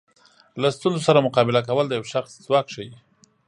[0.61, 2.91] له ستونزو سره مقابله کول د یو شخص ځواک ښیي.